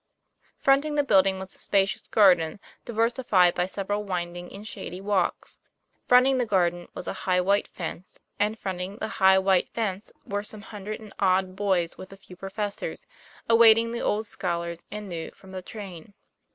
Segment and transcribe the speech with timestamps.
[0.57, 5.59] Fronting the building was a spacious garden, diversified by several winding and shady walks;
[6.07, 10.41] fronting the garden was a high white fence, and fronting the high white fence were
[10.41, 13.05] some hundred and odd boys, with a few professors,
[13.47, 16.15] awaiting the old scholars and new from the train.